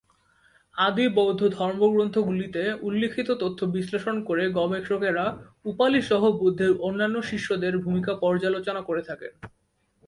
[0.75, 5.25] আদি বৌদ্ধ ধর্মগ্রন্থগুলিতে উল্লিখিত তথ্য বিশ্লেষণ করে গবেষকেরা
[5.65, 9.33] উপালি-সহ বুদ্ধের অন্যান্য শিষ্যদের ভূমিকা পর্যালোচনা করে থাকেন।